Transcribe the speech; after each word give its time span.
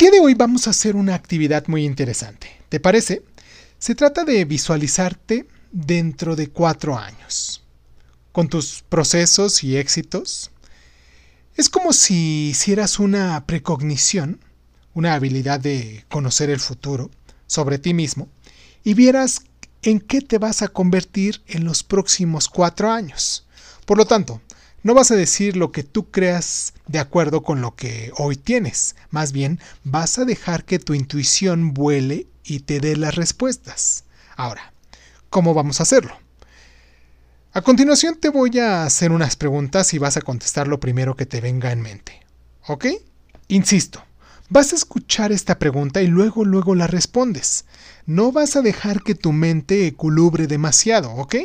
día 0.00 0.10
de 0.12 0.20
hoy 0.20 0.32
vamos 0.32 0.66
a 0.66 0.70
hacer 0.70 0.96
una 0.96 1.14
actividad 1.14 1.66
muy 1.66 1.84
interesante. 1.84 2.48
¿Te 2.70 2.80
parece? 2.80 3.22
Se 3.78 3.94
trata 3.94 4.24
de 4.24 4.46
visualizarte 4.46 5.46
dentro 5.72 6.36
de 6.36 6.48
cuatro 6.48 6.96
años, 6.96 7.62
con 8.32 8.48
tus 8.48 8.82
procesos 8.88 9.62
y 9.62 9.76
éxitos. 9.76 10.52
Es 11.54 11.68
como 11.68 11.92
si 11.92 12.48
hicieras 12.48 12.98
una 12.98 13.44
precognición, 13.44 14.40
una 14.94 15.12
habilidad 15.12 15.60
de 15.60 16.06
conocer 16.08 16.48
el 16.48 16.60
futuro 16.60 17.10
sobre 17.46 17.78
ti 17.78 17.92
mismo, 17.92 18.26
y 18.82 18.94
vieras 18.94 19.42
en 19.82 20.00
qué 20.00 20.22
te 20.22 20.38
vas 20.38 20.62
a 20.62 20.68
convertir 20.68 21.42
en 21.46 21.64
los 21.64 21.82
próximos 21.82 22.48
cuatro 22.48 22.90
años. 22.90 23.46
Por 23.84 23.98
lo 23.98 24.06
tanto, 24.06 24.40
no 24.82 24.94
vas 24.94 25.10
a 25.10 25.16
decir 25.16 25.56
lo 25.56 25.72
que 25.72 25.82
tú 25.82 26.10
creas 26.10 26.72
de 26.86 26.98
acuerdo 26.98 27.42
con 27.42 27.60
lo 27.60 27.74
que 27.74 28.12
hoy 28.16 28.36
tienes, 28.36 28.96
más 29.10 29.32
bien 29.32 29.60
vas 29.84 30.18
a 30.18 30.24
dejar 30.24 30.64
que 30.64 30.78
tu 30.78 30.94
intuición 30.94 31.74
vuele 31.74 32.26
y 32.44 32.60
te 32.60 32.80
dé 32.80 32.96
las 32.96 33.14
respuestas. 33.14 34.04
Ahora, 34.36 34.72
¿cómo 35.28 35.54
vamos 35.54 35.80
a 35.80 35.82
hacerlo? 35.82 36.16
A 37.52 37.62
continuación 37.62 38.16
te 38.18 38.28
voy 38.28 38.58
a 38.58 38.84
hacer 38.84 39.12
unas 39.12 39.36
preguntas 39.36 39.92
y 39.92 39.98
vas 39.98 40.16
a 40.16 40.22
contestar 40.22 40.68
lo 40.68 40.80
primero 40.80 41.16
que 41.16 41.26
te 41.26 41.40
venga 41.40 41.72
en 41.72 41.82
mente. 41.82 42.20
¿Ok? 42.66 42.86
Insisto, 43.48 44.04
vas 44.48 44.72
a 44.72 44.76
escuchar 44.76 45.32
esta 45.32 45.58
pregunta 45.58 46.00
y 46.00 46.06
luego 46.06 46.44
luego 46.44 46.74
la 46.74 46.86
respondes. 46.86 47.64
No 48.06 48.32
vas 48.32 48.56
a 48.56 48.62
dejar 48.62 49.02
que 49.02 49.14
tu 49.14 49.32
mente 49.32 49.86
eculubre 49.86 50.46
demasiado, 50.46 51.10
¿ok? 51.12 51.36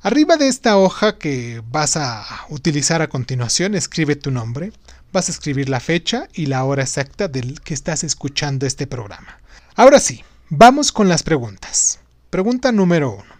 Arriba 0.00 0.36
de 0.36 0.46
esta 0.46 0.78
hoja 0.78 1.18
que 1.18 1.60
vas 1.70 1.96
a 1.96 2.24
utilizar 2.50 3.02
a 3.02 3.08
continuación, 3.08 3.74
escribe 3.74 4.14
tu 4.14 4.30
nombre, 4.30 4.72
vas 5.12 5.28
a 5.28 5.32
escribir 5.32 5.68
la 5.68 5.80
fecha 5.80 6.28
y 6.32 6.46
la 6.46 6.62
hora 6.62 6.84
exacta 6.84 7.26
del 7.26 7.60
que 7.62 7.74
estás 7.74 8.04
escuchando 8.04 8.64
este 8.64 8.86
programa. 8.86 9.40
Ahora 9.74 9.98
sí, 9.98 10.22
vamos 10.50 10.92
con 10.92 11.08
las 11.08 11.24
preguntas. 11.24 11.98
Pregunta 12.30 12.70
número 12.70 13.10
uno. 13.10 13.34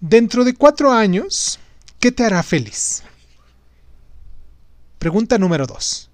Dentro 0.00 0.44
de 0.44 0.52
cuatro 0.52 0.92
años, 0.92 1.58
¿qué 1.98 2.12
te 2.12 2.26
hará 2.26 2.42
feliz? 2.42 3.02
Pregunta 4.98 5.38
número 5.38 5.66
dos. 5.66 6.10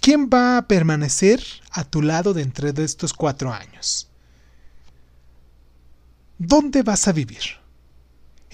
¿Quién 0.00 0.30
va 0.32 0.58
a 0.58 0.68
permanecer 0.68 1.42
a 1.72 1.82
tu 1.82 2.00
lado 2.00 2.32
dentro 2.32 2.72
de 2.72 2.84
estos 2.84 3.12
cuatro 3.12 3.52
años? 3.52 4.08
¿Dónde 6.38 6.84
vas 6.84 7.08
a 7.08 7.12
vivir? 7.12 7.63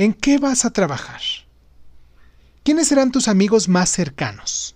¿En 0.00 0.14
qué 0.14 0.38
vas 0.38 0.64
a 0.64 0.70
trabajar? 0.70 1.20
¿Quiénes 2.64 2.88
serán 2.88 3.12
tus 3.12 3.28
amigos 3.28 3.68
más 3.68 3.90
cercanos? 3.90 4.74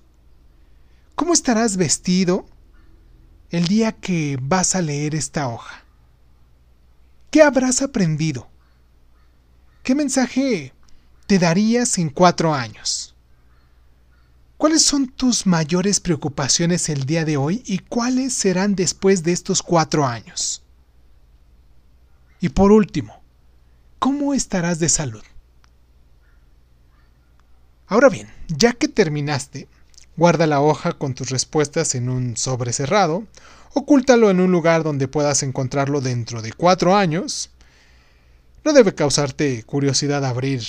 ¿Cómo 1.15 1.33
estarás 1.33 1.79
vestido 1.79 2.45
el 3.49 3.67
día 3.67 3.93
que 3.93 4.39
vas 4.43 4.75
a 4.75 4.83
leer 4.83 5.15
esta 5.15 5.49
hoja? 5.49 5.83
¿Qué 7.31 7.41
habrás 7.41 7.81
aprendido? 7.81 8.51
¿Qué 9.83 9.95
mensaje 9.95 10.75
te 11.27 11.39
darías 11.39 11.97
en 11.97 12.11
cuatro 12.11 12.53
años? 12.53 13.17
¿Cuáles 14.59 14.85
son 14.85 15.09
tus 15.09 15.47
mayores 15.47 16.01
preocupaciones 16.01 16.91
el 16.91 17.07
día 17.07 17.25
de 17.25 17.39
hoy 17.39 17.63
y 17.65 17.79
cuáles 17.79 18.35
serán 18.35 18.75
después 18.75 19.23
de 19.23 19.33
estos 19.33 19.63
cuatro 19.63 20.07
años? 20.07 20.63
Y 22.41 22.51
por 22.51 22.73
último, 22.73 23.24
¿cómo 24.05 24.35
estarás 24.35 24.81
de 24.81 24.91
salud? 24.91 25.23
Ahora 27.87 28.11
bien, 28.11 28.31
ya 28.49 28.75
que 28.75 28.87
terminaste, 28.87 29.67
guarda 30.19 30.47
la 30.47 30.61
hoja 30.61 30.93
con 30.93 31.15
tus 31.15 31.31
respuestas 31.31 31.95
en 31.95 32.11
un 32.11 32.37
sobre 32.37 32.75
cerrado, 32.75 33.27
ocúltalo 33.73 34.29
en 34.29 34.41
un 34.41 34.53
lugar 34.53 34.83
donde 34.83 35.09
puedas 35.09 35.43
encontrarlo 35.43 36.03
dentro 36.03 36.43
de 36.43 36.53
cuatro 36.53 36.95
años. 36.95 37.49
No 38.63 38.75
debe 38.75 38.95
causarte 38.95 39.63
curiosidad 39.63 40.27
abrir 40.27 40.63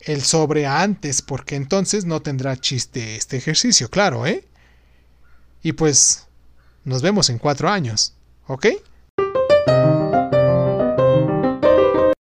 el 0.00 0.22
sobre 0.22 0.64
antes, 0.64 1.20
porque 1.20 1.56
entonces 1.56 2.06
no 2.06 2.22
tendrá 2.22 2.56
chiste 2.56 3.14
este 3.14 3.36
ejercicio, 3.36 3.90
claro, 3.90 4.26
¿eh? 4.26 4.48
Y 5.62 5.72
pues 5.72 6.28
nos 6.84 7.02
vemos 7.02 7.28
en 7.28 7.36
cuatro 7.36 7.68
años, 7.68 8.14
¿ok? 8.46 8.68